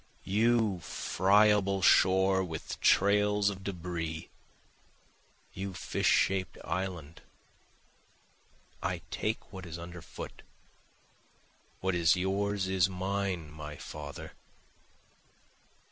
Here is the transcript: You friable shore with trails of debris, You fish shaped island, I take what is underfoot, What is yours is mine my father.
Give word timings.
You 0.23 0.79
friable 0.79 1.83
shore 1.83 2.43
with 2.43 2.79
trails 2.81 3.51
of 3.51 3.63
debris, 3.63 4.29
You 5.53 5.75
fish 5.75 6.07
shaped 6.09 6.57
island, 6.63 7.21
I 8.81 9.01
take 9.11 9.53
what 9.53 9.63
is 9.67 9.77
underfoot, 9.77 10.41
What 11.81 11.93
is 11.93 12.15
yours 12.15 12.67
is 12.67 12.89
mine 12.89 13.51
my 13.51 13.75
father. 13.75 14.31